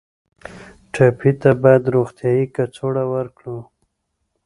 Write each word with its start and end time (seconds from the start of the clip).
ټپي 0.93 1.31
ته 1.41 1.49
باید 1.63 1.83
روغتیایي 1.95 2.45
کڅوړه 2.55 3.03
ورکړو. 3.13 3.57